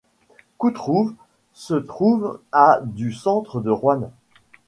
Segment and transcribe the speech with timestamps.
[0.57, 1.13] Coutouvre
[1.53, 4.09] se trouve à du centre de Roanne.